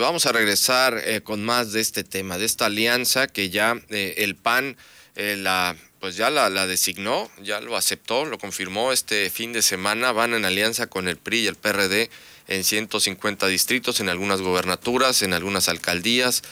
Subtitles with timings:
[0.00, 4.14] Vamos a regresar eh, con más de este tema, de esta alianza que ya eh,
[4.18, 4.76] el PAN
[5.16, 9.60] eh, la, pues ya la, la, designó, ya lo aceptó, lo confirmó este fin de
[9.60, 10.12] semana.
[10.12, 12.10] Van en alianza con el PRI y el PRD
[12.46, 16.44] en 150 distritos, en algunas gobernaturas, en algunas alcaldías.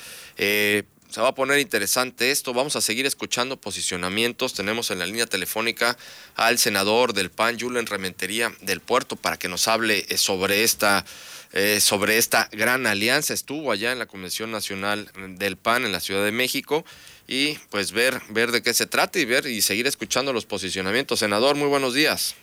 [1.10, 2.52] Se va a poner interesante esto.
[2.52, 4.54] Vamos a seguir escuchando posicionamientos.
[4.54, 5.96] Tenemos en la línea telefónica
[6.34, 11.04] al senador del PAN, Julen Rementería del Puerto, para que nos hable sobre esta
[11.52, 13.32] eh, sobre esta gran alianza.
[13.32, 16.84] Estuvo allá en la Convención Nacional del PAN en la Ciudad de México
[17.28, 21.20] y pues ver, ver de qué se trata y ver y seguir escuchando los posicionamientos.
[21.20, 22.36] Senador, muy buenos días.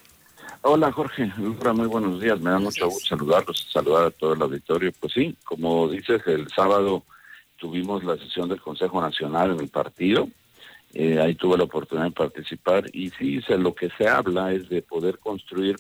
[0.62, 2.40] Hola Jorge, muy buenos días.
[2.40, 4.92] Me da mucho gusto saludarlos, saludar a todo el auditorio.
[5.00, 7.04] Pues sí, como dices, el sábado
[7.64, 10.28] tuvimos la sesión del Consejo Nacional en el partido.
[10.94, 14.68] Eh, ahí tuve la oportunidad de participar y sí, se, lo que se habla es
[14.68, 15.78] de poder construir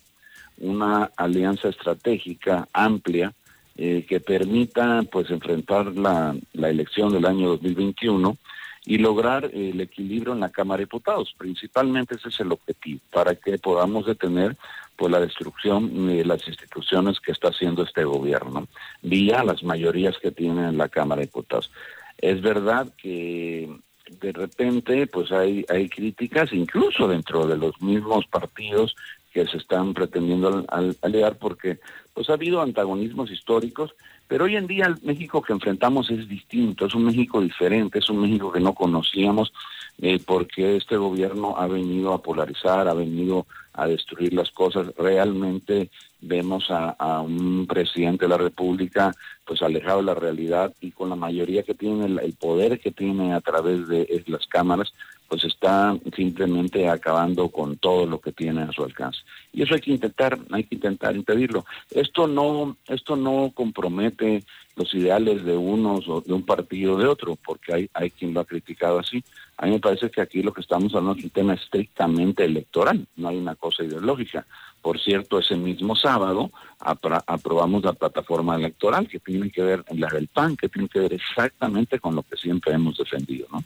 [0.60, 3.34] una alianza estratégica amplia
[3.76, 8.38] eh, que permita pues enfrentar la, la elección del año 2021
[8.86, 11.34] y lograr el equilibrio en la Cámara de Diputados.
[11.38, 14.58] Principalmente ese es el objetivo, para que podamos detener
[14.96, 18.68] pues la destrucción de las instituciones que está haciendo este gobierno,
[19.02, 21.72] vía las mayorías que tiene en la Cámara de Diputados.
[22.18, 23.70] Es verdad que
[24.22, 28.96] de repente pues hay, hay críticas, incluso dentro de los mismos partidos
[29.34, 30.66] que se están pretendiendo
[31.02, 31.80] aliar porque
[32.14, 33.96] pues ha habido antagonismos históricos,
[34.28, 38.10] pero hoy en día el México que enfrentamos es distinto, es un México diferente, es
[38.10, 39.52] un México que no conocíamos
[40.00, 44.94] eh, porque este gobierno ha venido a polarizar, ha venido a destruir las cosas.
[44.98, 45.90] Realmente
[46.22, 49.14] vemos a, un presidente de la República
[49.46, 53.34] pues alejado de la realidad y con la mayoría que tiene, el poder que tiene
[53.34, 54.94] a través de las cámaras,
[55.28, 59.20] pues está simplemente acabando con todo lo que tiene a su alcance.
[59.52, 61.66] Y eso hay que intentar, hay que intentar impedirlo.
[61.92, 64.44] Esto no, esto no compromete
[64.76, 68.34] los ideales de unos o de un partido o de otro, porque hay, hay quien
[68.34, 69.24] lo ha criticado así.
[69.58, 73.06] A mí me parece que aquí lo que estamos hablando es un tema estrictamente electoral,
[73.16, 74.46] no hay una cosa ideológica.
[74.82, 80.28] Por cierto, ese mismo sábado aprobamos la plataforma electoral que tiene que ver, la del
[80.28, 83.64] PAN, que tiene que ver exactamente con lo que siempre hemos defendido, ¿no?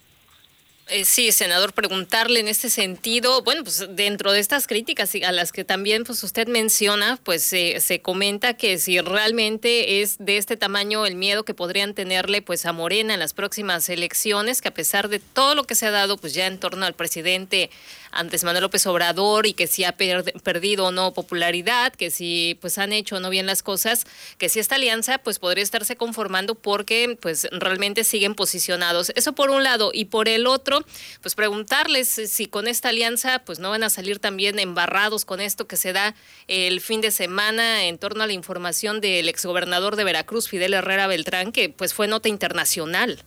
[0.89, 5.51] Eh, sí, senador, preguntarle en este sentido, bueno, pues dentro de estas críticas a las
[5.51, 11.05] que también pues usted menciona, pues se comenta que si realmente es de este tamaño
[11.05, 15.09] el miedo que podrían tenerle pues a Morena en las próximas elecciones, que a pesar
[15.09, 17.69] de todo lo que se ha dado pues ya en torno al presidente
[18.11, 22.77] antes Manuel López Obrador y que si ha perdido o no popularidad, que si pues
[22.77, 24.05] han hecho o no bien las cosas,
[24.37, 29.11] que si esta alianza pues podría estarse conformando porque pues realmente siguen posicionados.
[29.15, 30.76] Eso por un lado y por el otro,
[31.21, 35.67] pues preguntarles si con esta alianza pues no van a salir también embarrados con esto
[35.67, 36.15] que se da
[36.47, 41.07] el fin de semana en torno a la información del exgobernador de Veracruz, Fidel Herrera
[41.07, 43.23] Beltrán, que pues fue nota internacional.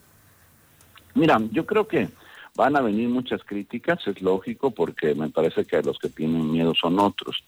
[1.14, 2.08] Mira, yo creo que
[2.56, 6.74] Van a venir muchas críticas, es lógico, porque me parece que los que tienen miedo
[6.74, 7.44] son otros.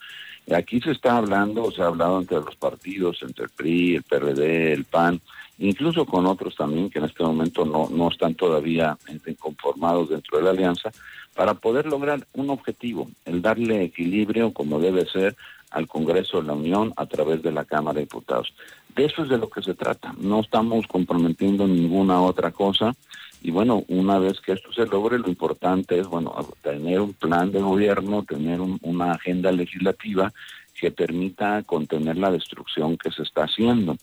[0.55, 4.73] Aquí se está hablando, se ha hablado entre los partidos, entre el PRI, el PRD,
[4.73, 5.21] el PAN,
[5.69, 8.97] incluso con otros también que en este momento no, no están todavía
[9.39, 10.91] conformados dentro de la alianza,
[11.35, 15.35] para poder lograr un objetivo, el darle equilibrio como debe ser
[15.71, 18.53] al Congreso de la Unión a través de la Cámara de Diputados.
[18.95, 20.15] De eso es de lo que se trata.
[20.19, 22.93] No estamos comprometiendo ninguna otra cosa.
[23.41, 27.51] Y bueno, una vez que esto se logre, lo importante es, bueno, tener un plan
[27.51, 30.33] de gobierno, tener una agenda legislativa
[30.79, 33.97] que permita contener la destrucción que se está haciendo.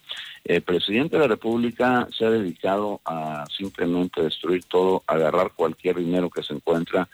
[0.44, 6.30] El presidente de la República se ha dedicado a simplemente destruir todo, agarrar cualquier dinero
[6.30, 7.08] que se encuentra,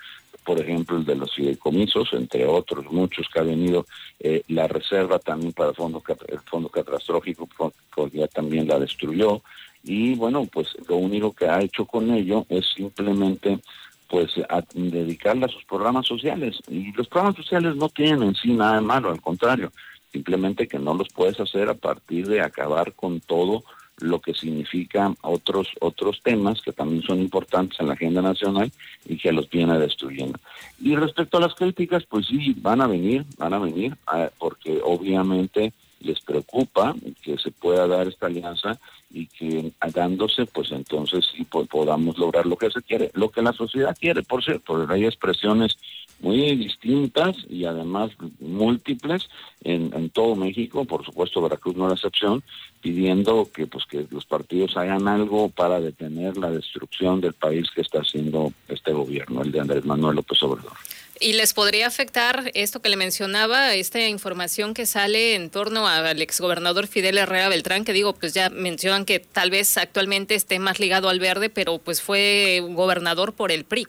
[0.44, 3.86] por ejemplo, el de los fideicomisos, entre otros muchos que ha venido,
[4.20, 7.50] eh, la reserva también para el fondo, el fondo catastrófico,
[7.94, 9.42] porque ya también la destruyó,
[9.88, 13.60] y bueno, pues lo único que ha hecho con ello es simplemente
[14.10, 18.54] pues a dedicarle a sus programas sociales y los programas sociales no tienen en sí
[18.54, 19.72] nada de malo, al contrario,
[20.12, 23.64] simplemente que no los puedes hacer a partir de acabar con todo
[24.00, 28.72] lo que significa otros otros temas que también son importantes en la agenda nacional
[29.06, 30.38] y que los viene destruyendo.
[30.80, 34.82] Y respecto a las críticas, pues sí, van a venir, van a venir, ah, porque
[34.84, 35.74] obviamente
[36.06, 38.80] les preocupa que se pueda dar esta alianza
[39.12, 43.54] y que dándose, pues entonces sí podamos lograr lo que se quiere, lo que la
[43.54, 45.78] sociedad quiere, por cierto, hay expresiones
[46.20, 49.28] muy distintas y además múltiples
[49.64, 52.44] en, en todo México, por supuesto Veracruz no es la excepción,
[52.82, 57.82] pidiendo que pues que los partidos hagan algo para detener la destrucción del país que
[57.82, 60.74] está haciendo este gobierno, el de Andrés Manuel López Obrador.
[61.20, 66.22] ¿Y les podría afectar esto que le mencionaba, esta información que sale en torno al
[66.22, 70.80] exgobernador Fidel Herrera Beltrán, que digo, pues ya mencionan que tal vez actualmente esté más
[70.80, 73.88] ligado al verde, pero pues fue gobernador por el PRI?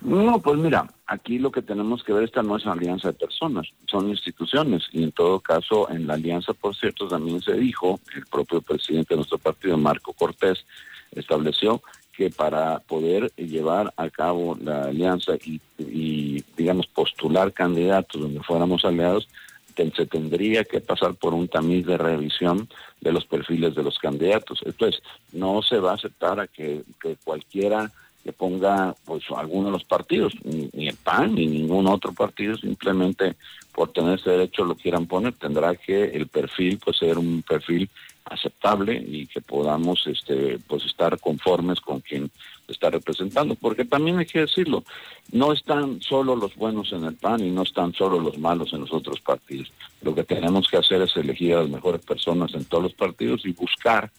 [0.00, 3.14] No, pues mira, aquí lo que tenemos que ver, esta no es una alianza de
[3.14, 4.82] personas, son instituciones.
[4.90, 9.14] Y en todo caso, en la alianza, por cierto, también se dijo, el propio presidente
[9.14, 10.64] de nuestro partido, Marco Cortés,
[11.12, 11.82] estableció
[12.16, 15.32] que para poder llevar a cabo la alianza
[15.78, 19.28] y, digamos, postular candidatos donde fuéramos aliados,
[19.74, 22.68] se tendría que pasar por un tamiz de revisión
[23.00, 24.60] de los perfiles de los candidatos.
[24.64, 26.82] Entonces, no se va a aceptar a que,
[27.24, 27.90] cualquiera
[28.22, 32.56] que ponga pues alguno de los partidos, ni, ni, el PAN ni ningún otro partido,
[32.56, 33.34] simplemente
[33.74, 37.88] por tener ese derecho lo quieran poner, tendrá que el perfil pues ser un perfil
[38.24, 42.30] aceptable y que podamos este pues estar conformes con quien
[42.68, 44.84] está representando porque también hay que decirlo
[45.32, 48.80] no están solo los buenos en el PAN y no están solo los malos en
[48.80, 49.72] los otros partidos
[50.02, 53.44] lo que tenemos que hacer es elegir a las mejores personas en todos los partidos
[53.44, 54.10] y buscar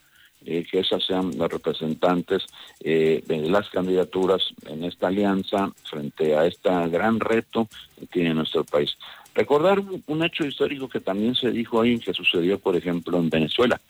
[0.45, 2.45] eh, que esas sean las representantes
[2.81, 8.65] eh, de las candidaturas en esta alianza frente a este gran reto que tiene nuestro
[8.65, 8.97] país.
[9.35, 13.81] Recordar un, hecho histórico que también se dijo ahí, que sucedió, por ejemplo, en Venezuela,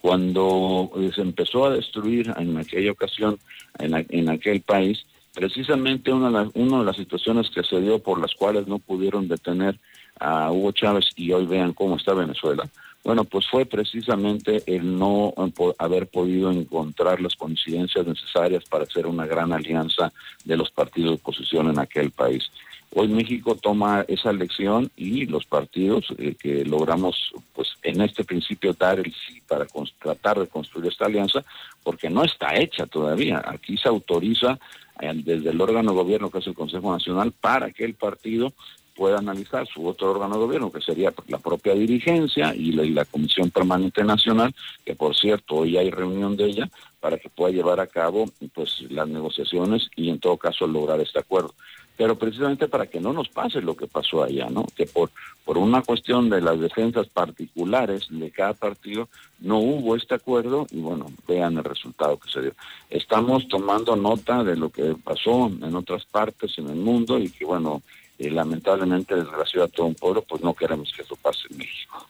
[0.00, 3.38] cuando eh, se empezó a destruir en aquella ocasión,
[3.78, 5.04] en, aquel país,
[5.34, 8.78] precisamente una de, las, una de las situaciones que se dio por las cuales no
[8.78, 9.78] pudieron detener
[10.18, 12.66] a Hugo Chávez y hoy vean cómo está Venezuela.
[13.04, 15.32] Bueno, pues fue precisamente el no
[15.78, 20.12] haber podido encontrar las coincidencias necesarias para hacer una gran alianza
[20.44, 22.50] de los partidos de oposición en aquel país.
[22.94, 28.72] Hoy México toma esa lección y los partidos eh, que logramos, pues en este principio
[28.72, 29.66] dar el sí para
[30.00, 31.44] tratar de construir esta alianza,
[31.82, 33.42] porque no está hecha todavía.
[33.44, 34.58] Aquí se autoriza
[35.00, 38.52] eh, desde el órgano de gobierno, que es el Consejo Nacional, para que el partido
[38.94, 42.90] pueda analizar su otro órgano de gobierno, que sería la propia dirigencia y la, y
[42.90, 44.54] la, Comisión Permanente Nacional,
[44.86, 48.24] que por cierto hoy hay reunión de ella, para que pueda llevar a cabo
[48.54, 51.54] pues las negociaciones y en todo caso lograr este acuerdo
[51.96, 54.66] pero precisamente para que no nos pase lo que pasó allá, ¿no?
[54.76, 55.10] Que por,
[55.44, 59.08] por una cuestión de las defensas particulares de cada partido
[59.40, 62.52] no hubo este acuerdo y bueno, vean el resultado que se dio.
[62.90, 67.44] Estamos tomando nota de lo que pasó en otras partes en el mundo y que
[67.44, 67.82] bueno,
[68.18, 72.06] eh, lamentablemente desgració a todo un pueblo, pues no queremos que eso pase en México.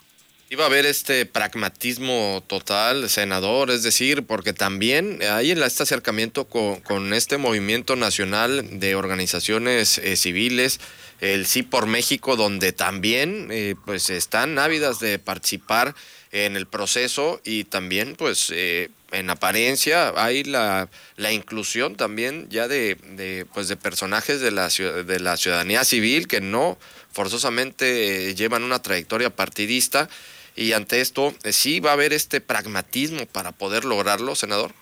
[0.48, 7.12] Iba a haber este pragmatismo total, senador, es decir, porque también hay este acercamiento con,
[7.14, 10.78] este movimiento nacional de organizaciones eh, civiles,
[11.20, 15.94] el Sí por México, donde también eh, pues están ávidas de participar
[16.32, 22.68] en el proceso y también pues eh, en apariencia hay la, la, inclusión también ya
[22.68, 26.76] de, de, pues de personajes de la, de la ciudadanía civil que no
[27.12, 30.08] forzosamente llevan una trayectoria partidista
[30.56, 34.72] y ante esto, eh, ¿sí va a haber este pragmatismo para poder lograrlo, senador?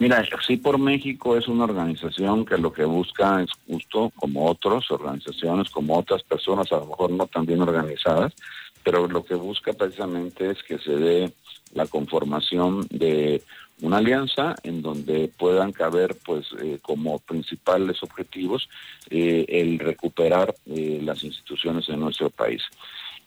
[0.00, 4.90] Mira, sí por México es una organización que lo que busca es justo como otras
[4.90, 8.32] organizaciones, como otras personas, a lo mejor no tan bien organizadas,
[8.82, 11.32] pero lo que busca precisamente es que se dé
[11.74, 13.42] la conformación de
[13.82, 18.70] una alianza en donde puedan caber pues eh, como principales objetivos
[19.10, 22.62] eh, el recuperar las instituciones en nuestro país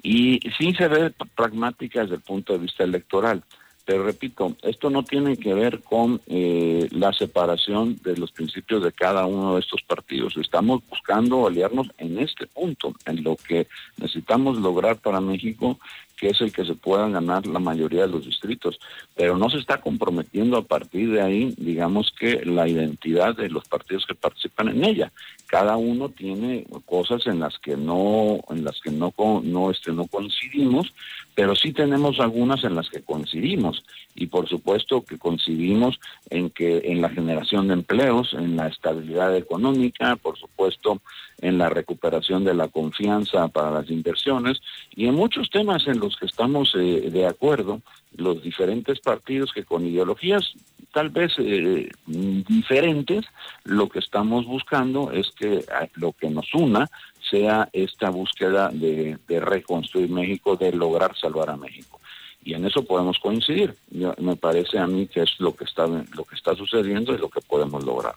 [0.02, 3.44] y sí se ve pragmática desde el punto de vista electoral.
[3.86, 8.94] Pero repito, esto no tiene que ver con eh, la separación de los principios de
[8.94, 10.38] cada uno de estos partidos.
[10.38, 15.80] Estamos buscando aliarnos en este punto, en lo que necesitamos lograr para México,
[16.24, 18.80] que es el que se puedan ganar la mayoría de los distritos.
[19.14, 23.68] Pero no se está comprometiendo a partir de ahí, digamos que la identidad de los
[23.68, 25.12] partidos que participan en ella
[25.54, 29.14] cada uno tiene cosas en las que no en las que no
[29.44, 30.92] no este no coincidimos
[31.36, 33.84] pero sí tenemos algunas en las que coincidimos
[34.16, 36.00] y por supuesto que coincidimos
[36.32, 41.02] en que en la generación de empleos en la estabilidad económica por supuesto
[41.44, 44.62] en la recuperación de la confianza para las inversiones
[44.96, 47.82] y en muchos temas en los que estamos eh, de acuerdo
[48.16, 50.54] los diferentes partidos que con ideologías
[50.94, 53.26] tal vez eh, diferentes,
[53.66, 56.90] lo que estamos buscando es que ah, lo que nos una
[57.30, 62.00] sea esta búsqueda de, reconstruir México, de lograr salvar a México.
[62.46, 63.74] Y en eso podemos coincidir.
[64.20, 67.30] me parece a mí que es lo que está lo que está sucediendo y lo
[67.30, 68.16] que podemos lograr.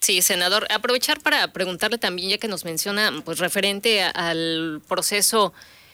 [0.00, 0.66] Sí, senador.
[0.70, 5.52] Aprovechar para preguntarle también, ya que nos menciona, pues referente al proceso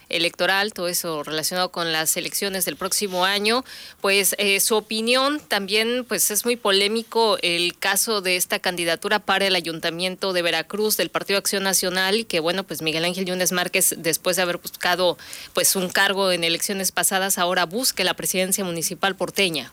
[0.08, 3.64] electoral, todo eso relacionado con las elecciones del próximo año.
[4.00, 9.48] Pues eh, su opinión también, pues es muy polémico el caso de esta candidatura para
[9.48, 13.50] el Ayuntamiento de Veracruz del Partido Acción Nacional y que bueno, pues Miguel Ángel Yunes
[13.50, 15.18] Márquez, después de haber buscado
[15.52, 19.72] pues un cargo en elecciones pasadas, ahora busque la presidencia municipal porteña.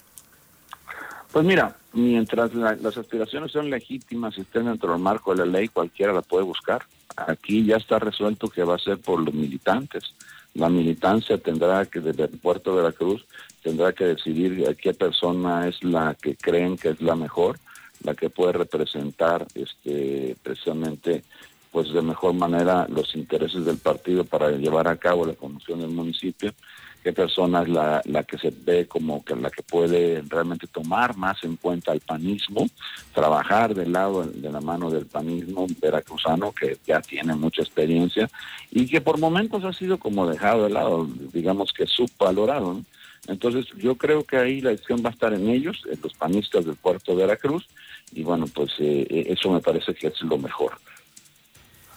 [1.33, 5.67] Pues mira, mientras las aspiraciones son legítimas y estén dentro del marco de la ley,
[5.67, 6.83] cualquiera la puede buscar.
[7.17, 10.13] Aquí ya está resuelto que va a ser por los militantes.
[10.53, 13.25] La militancia tendrá que, desde el puerto de Veracruz,
[13.63, 17.57] tendrá que decidir qué persona es la que creen que es la mejor,
[18.03, 21.23] la que puede representar este, precisamente
[21.71, 25.89] pues de mejor manera los intereses del partido para llevar a cabo la conducción del
[25.89, 26.53] municipio
[27.03, 31.17] qué persona es la, la que se ve como que la que puede realmente tomar
[31.17, 32.67] más en cuenta el panismo,
[33.13, 38.29] trabajar del lado de la mano del panismo veracruzano que ya tiene mucha experiencia
[38.71, 42.81] y que por momentos ha sido como dejado de lado, digamos que subvalorado.
[43.27, 46.65] Entonces yo creo que ahí la decisión va a estar en ellos, en los panistas
[46.65, 47.67] del puerto de Veracruz,
[48.13, 50.73] y bueno, pues eh, eh, eso me parece que es lo mejor.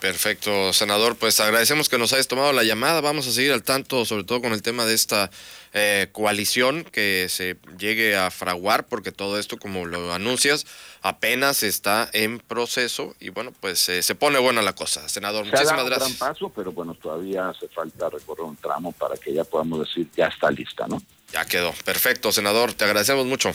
[0.06, 1.16] Perfecto, senador.
[1.16, 3.00] Pues agradecemos que nos hayas tomado la llamada.
[3.00, 5.32] Vamos a seguir al tanto, sobre todo con el tema de esta
[5.74, 10.64] eh, coalición que se llegue a fraguar, porque todo esto, como lo anuncias,
[11.02, 15.08] apenas está en proceso y bueno, pues eh, se pone buena la cosa.
[15.08, 16.12] Senador, muchísimas gracias.
[16.12, 19.88] Un gran paso, pero bueno, todavía hace falta recorrer un tramo para que ya podamos
[19.88, 21.02] decir ya está lista, ¿no?
[21.32, 21.74] Ya quedó.
[21.84, 22.74] Perfecto, senador.
[22.74, 23.50] Te agradecemos mucho.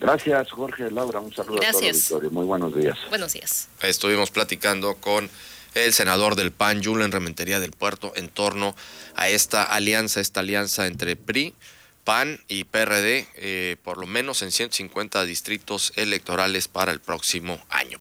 [0.00, 1.20] Gracias, Jorge, Laura.
[1.20, 2.32] Un saludo a todos.
[2.32, 2.98] Muy buenos días.
[3.10, 3.68] Buenos días.
[3.80, 5.30] Estuvimos platicando con
[5.74, 8.76] el senador del PAN, Julen Rementería del Puerto, en torno
[9.14, 11.54] a esta alianza, esta alianza entre PRI,
[12.04, 17.96] PAN y PRD, eh, por lo menos en 150 distritos electorales para el próximo año.